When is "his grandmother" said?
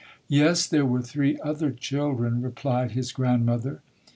2.93-3.83